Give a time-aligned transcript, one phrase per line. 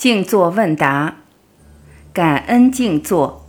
[0.00, 1.18] 静坐问答，
[2.14, 3.44] 感恩静坐。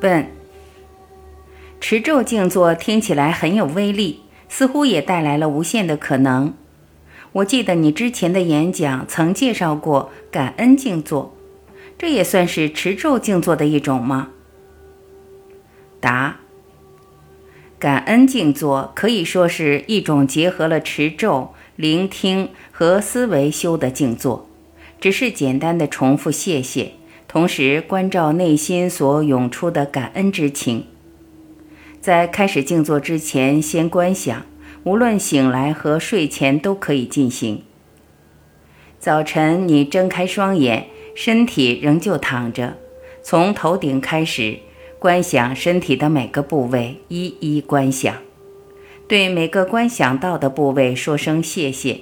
[0.00, 0.26] 问：
[1.78, 6.54] 持咒静坐听起来很有威力，似乎也带来了无限的可能。
[7.32, 11.36] 我记得你之前的演讲曾介绍过感恩静坐，
[11.98, 14.30] 这也算是持咒静坐的一种吗？
[16.06, 16.36] 答：
[17.80, 24.48] 感恩静坐可以说是一种结合了持咒、聆听和思维修的静坐，
[25.00, 26.92] 只是简单的重复谢谢，
[27.26, 30.86] 同时关照内心所涌出的感恩之情。
[32.00, 34.46] 在开始静坐之前，先观想，
[34.84, 37.64] 无论醒来和睡前都可以进行。
[39.00, 42.76] 早晨你睁开双眼，身体仍旧躺着，
[43.24, 44.60] 从头顶开始。
[45.06, 48.16] 观想身体的每个部位，一一观想，
[49.06, 52.00] 对每个观想到的部位说声谢谢，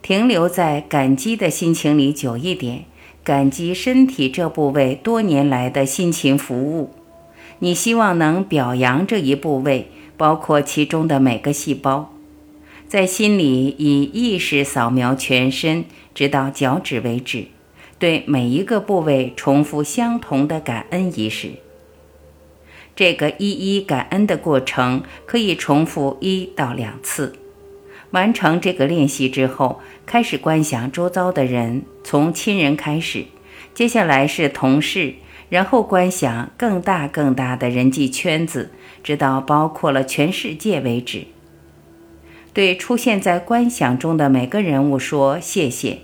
[0.00, 2.86] 停留在感激的心情里久一点，
[3.22, 6.94] 感激身体这部位多年来的辛勤服务。
[7.58, 12.14] 你希望能表扬这一部位，包括其中的每个细胞，
[12.88, 17.48] 在心里以意识扫描全身，直到脚趾为止，
[17.98, 21.50] 对每一个部位重复相同的感恩仪式。
[22.94, 27.34] 这个一一感恩的过程可以重复一到两次。
[28.10, 33.24] 完成这个练习之后，开始观想周遭的人，从亲人开始，
[33.72, 35.14] 接下来是同事，
[35.48, 38.70] 然后观想更大更大的人际圈子，
[39.02, 41.24] 直到包括了全世界为止。
[42.52, 46.00] 对出现在观想中的每个人物说谢谢，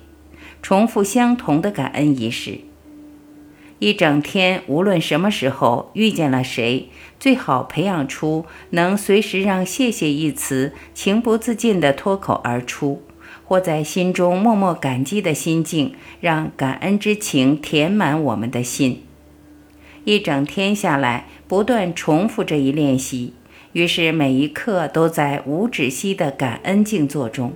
[0.63, 2.61] 重复相同的感恩仪式。
[3.81, 6.89] 一整天，无论什么时候遇见了谁，
[7.21, 13.03] 最好培养出能随时让“谢谢”一词情不自禁地脱口而出，
[13.45, 19.05] 或在心中默默感激的心境，让感恩之情填满我们的心。
[20.05, 23.35] 一整天下来，不断重复这一练习，
[23.75, 27.53] 于是每一刻都在无止息的感恩静坐中。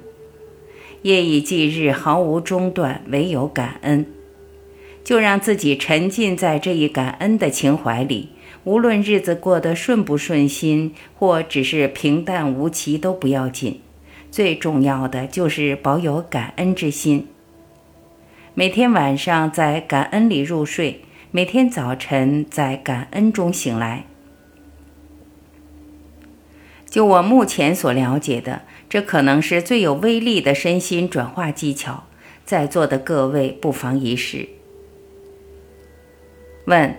[1.03, 4.07] 夜以继日，毫无中断，唯有感恩。
[5.05, 8.31] 就让自己沉浸在这一感恩的情怀里，
[8.65, 13.81] 无论日子过得顺不顺心，或只是平淡无奇都不要紧，
[14.31, 17.27] 最重要的就是保有感恩之心。
[18.55, 24.05] 每天晚上在感恩里入睡，每天早晨在感恩中醒来。
[26.89, 32.05] 就我目前所了解的，这可能是最有威力的身心转化技巧，
[32.45, 34.49] 在座的各位不妨一试。
[36.67, 36.97] 问，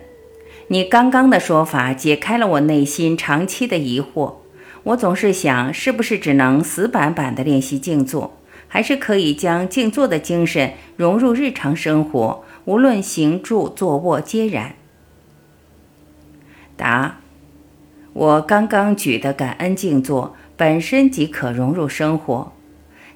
[0.68, 4.34] 你刚刚的说法解开了我内心长期的疑惑。
[4.84, 8.36] 我总是想，是不是只能死板板的练习静坐，
[8.68, 14.74] 还是可以将静坐的精神融入日常生活，无论行住坐卧皆然？
[16.76, 17.20] 答：
[18.12, 22.52] 我刚刚举的感恩静坐本身即可融入生活，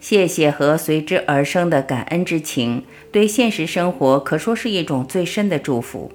[0.00, 6.10] 谢谢和随之而生的感恩之情，对现实生活可说是一种最深的祝福。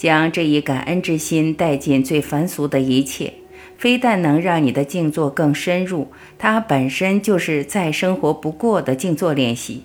[0.00, 3.34] 将这一感恩之心带进最凡俗的一切，
[3.76, 9.82] 非但能让你的静坐更深入，它本身就是再生活不过的静坐练习。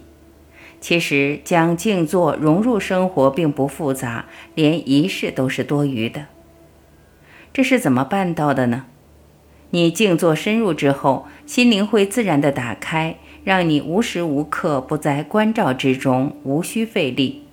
[0.79, 6.27] 其实，将静坐融入生活并不复杂，连仪式都是多余的。
[7.51, 8.85] 这是怎么办到的呢？
[9.71, 17.44] 你静坐深入之后，心灵会自然地打开，让你无时无刻不在关照之中，无需费力。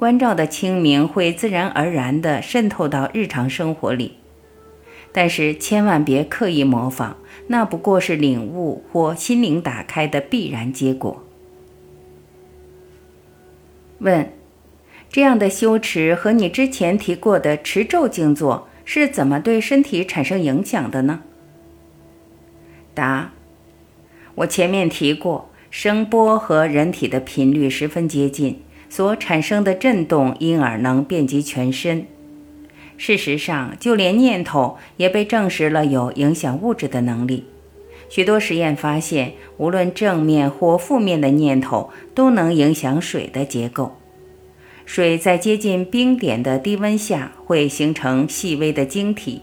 [0.00, 4.14] 关照的清明会自然而然地渗透到日常生活里，
[5.12, 7.16] 但是千万别刻意模仿，
[7.48, 11.22] 那不过是领悟或心灵打开的必然结果。
[13.98, 14.32] 问：
[15.10, 21.20] 这样的修持和你之前提过的持咒静坐是怎么对身体产生影响的呢？
[22.94, 23.32] 答：
[24.36, 28.62] 我前面提过，声波和人体的频率十分接近。
[28.90, 32.04] 所产生的震动，因而能遍及全身。
[32.98, 37.44] 事实上，就连念头也被证实了有影响物质的能力。
[38.10, 43.96] 许多实验发现，无论正面或负面的念头都能影响水的结构。
[44.84, 49.42] 水在接近冰点的低温下会形成细微的晶体，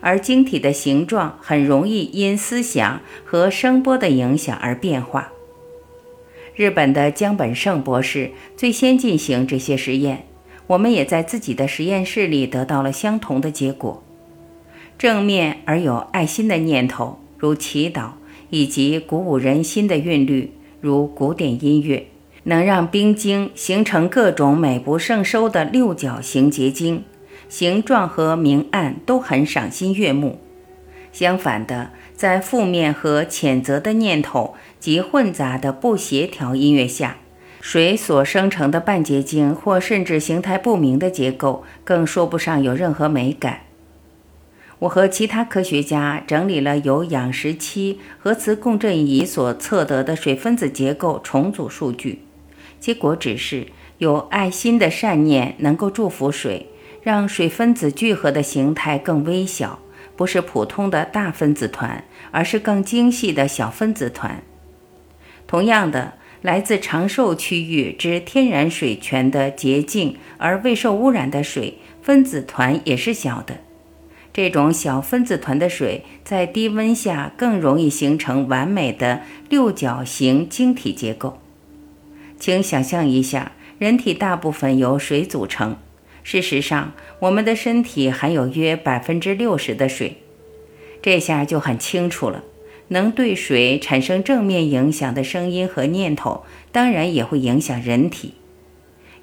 [0.00, 5.32] 而晶体的形状很容易因思想和声波的影响而变化。
[6.58, 10.24] 日本的江本胜博士最先进行这些实验，
[10.66, 14.02] 我们也在自己的实验室里得到了相同的结果。
[14.98, 18.08] 正面而有爱心的念头，如祈祷，
[18.50, 22.08] 以及鼓舞人心的韵律，如古典音乐，
[22.42, 27.04] 能让冰晶形成各种美不胜收的六角形结晶，
[27.48, 30.40] 形状和明暗都很赏心悦目。
[31.12, 37.16] 相反的，在负面和谴责的念头及混杂的不协调音乐下，
[37.60, 43.60] 水所生成的半结晶或甚至形态不明的结构，更说不上有任何美感。
[44.80, 52.22] 我和其他科学家整理了由氧十七核磁共振仪所测得的水分子结构重组数据，
[52.78, 53.66] 结果指示
[53.98, 56.68] 有爱心的善念能够祝福水，
[57.02, 59.80] 让水分子聚合的形态更微小，
[60.18, 64.42] 不是普通的大分子团，而是更精细的小分子团。
[65.46, 73.58] 同样的，来自长寿区域之天然水泉的洁净而未受污染的水，分子团也是小的。
[74.32, 81.38] 这种小分子团的水在低温下更容易形成完美的六角形晶体结构。
[82.40, 85.76] 请想象一下，人体大部分由水组成。
[86.30, 90.18] 事实上，我们的身体含有约百分之六十的水。
[91.00, 92.44] 这下就很清楚了。
[92.88, 98.34] 能对水产生正面影响的声音和念头，当然也会影响人体。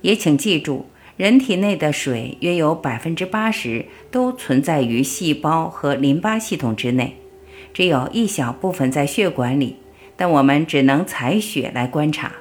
[0.02, 0.88] 也请记住。
[1.16, 7.18] 人体内的水约有百分之八十都存在于细胞和淋巴系统之内，
[7.72, 9.76] 只有一小部分在血管里，
[10.18, 12.38] 但我们只能采血来观察。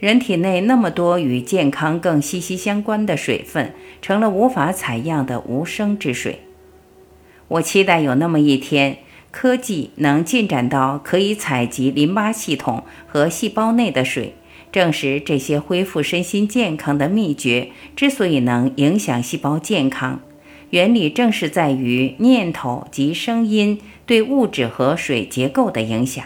[0.00, 6.40] 人体内那么多与健康更息息相关的水分，成了无法采样的无声之水。
[7.48, 8.98] 我期待有那么一天，
[9.30, 14.34] 科技能进展到可以采集淋巴系统和细胞内的水。
[14.72, 20.20] 证实这些恢复身心健康的秘诀之所以能影响细胞健康，
[20.70, 26.24] 原理正是在于念头及声音对物质和水结构的影响。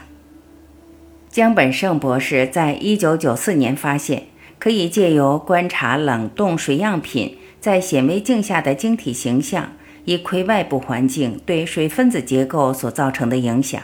[1.35, 4.27] 江本胜博士在一九九四年发现，
[4.61, 9.73] 可以借由观察冷冻水样品在显微镜下的晶体形象，
[10.05, 13.83] 以窥外部环境对水分子结构所造成的影响。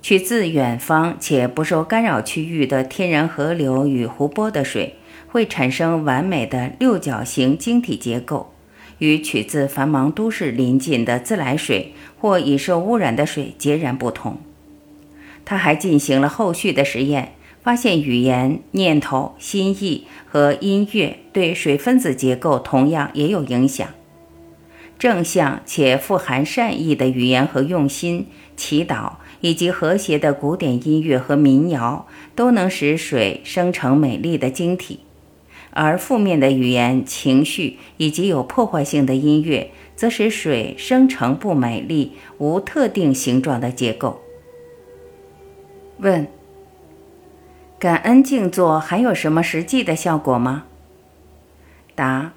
[0.00, 4.94] 取自远方且不受干扰区域的天然河流与湖泊的水，
[5.26, 8.52] 会产生完美的六角形晶体结构，
[8.98, 14.38] 与取自繁忙都市邻近的自来水或已受污染的水截然不同。
[15.50, 23.88] 他还进行了后续的实验，发现语言、念头、心意和音乐对水分子结构同样也有影响。
[24.96, 29.14] 正向且富含善意的语言和用心祈祷。
[29.40, 35.00] 以及和谐的古典音乐和民谣都能使水生成美丽的晶体，
[35.70, 44.20] 而负面的语言、情绪以及有破坏性的音乐则使水生成不美丽、无特定形状的结构。
[46.00, 46.26] 问：
[47.78, 50.64] 感恩静坐还有什么实际的效果吗？
[51.94, 52.32] 答：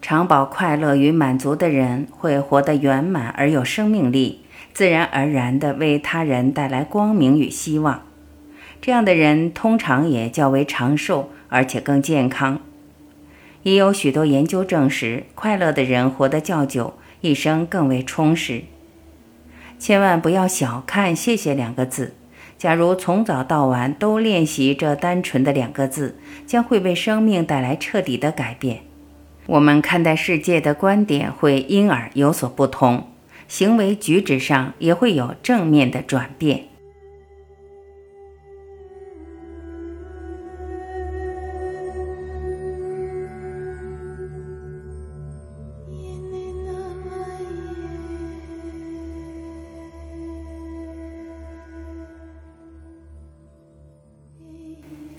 [0.00, 4.40] 常保快乐与满足的人会活得圆满而有生命力。
[4.72, 8.02] 自然而然地为他人带来光明与希望，
[8.80, 12.58] 这样的人通常也较为长寿，而且更健康。
[13.64, 18.62] 也有许多研究证实，快乐的人活得较久，一生更为充实。
[19.78, 22.14] 千万不要小看“谢谢”两个字，
[22.58, 26.16] 假如从早到晚都练习这单纯的两个字，
[26.46, 28.80] 将会为生命带来彻底的改变。
[29.46, 33.08] 我们看待世界的观点会因而有所不同。
[33.48, 36.68] 行为举止上也会有正面的转变。